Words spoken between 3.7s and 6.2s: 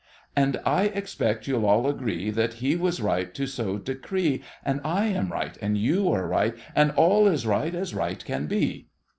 decree. And I am right, And you